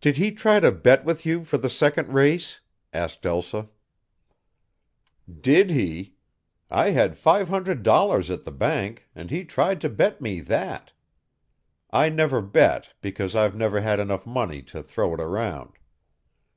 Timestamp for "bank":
8.50-9.06